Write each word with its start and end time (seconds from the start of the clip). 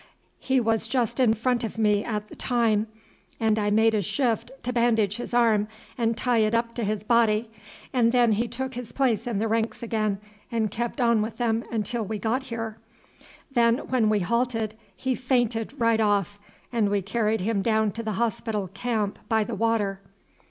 He 0.39 0.59
was 0.59 0.87
just 0.87 1.19
in 1.19 1.35
front 1.35 1.63
of 1.63 1.77
me 1.77 2.03
at 2.03 2.27
the 2.27 2.35
time, 2.35 2.87
and 3.39 3.59
I 3.59 3.69
made 3.69 3.93
a 3.93 4.01
shift 4.01 4.49
to 4.63 4.73
bandage 4.73 5.17
his 5.17 5.31
arm 5.31 5.67
and 5.95 6.17
tied 6.17 6.37
it 6.41 6.55
up 6.55 6.73
to 6.73 6.83
his 6.83 7.03
body, 7.03 7.51
and 7.93 8.11
then 8.11 8.31
he 8.31 8.47
took 8.47 8.73
his 8.73 8.91
place 8.91 9.27
in 9.27 9.37
the 9.37 9.47
ranks 9.47 9.83
again 9.83 10.17
and 10.51 10.71
kept 10.71 10.99
on 10.99 11.21
with 11.21 11.37
them 11.37 11.63
until 11.71 12.01
we 12.03 12.17
got 12.17 12.41
here; 12.45 12.79
then 13.51 13.77
when 13.89 14.09
we 14.09 14.21
halted 14.21 14.75
he 14.95 15.13
fainted 15.13 15.79
right 15.79 15.99
off, 16.01 16.39
and 16.73 16.89
we 16.89 17.03
carried 17.03 17.41
him 17.41 17.61
down 17.61 17.91
to 17.91 18.01
the 18.01 18.13
hospital 18.13 18.69
camp 18.73 19.19
by 19.29 19.43
the 19.43 19.53
water." 19.53 20.01